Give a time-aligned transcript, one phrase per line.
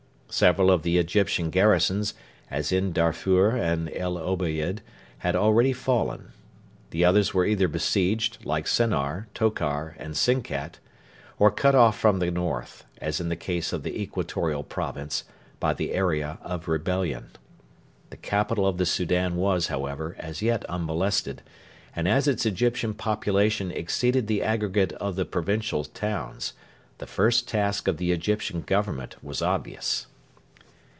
[0.33, 2.13] Several of the Egyptian garrisons,
[2.49, 4.81] as in Darfur and El Obeid,
[5.17, 6.31] had already fallen.
[6.91, 10.79] The others were either besieged, like Sennar, Tokar, and Sinkat,
[11.37, 15.25] or cut off from the north, as in the case of the Equatorial Province,
[15.59, 17.31] by the area of rebellion.
[18.09, 21.41] The capital of the Soudan was, however, as yet unmolested;
[21.93, 26.53] and as its Egyptian population exceeded the aggregate of the provincial towns,
[26.99, 30.07] the first task of the Egyptian Government was obvious.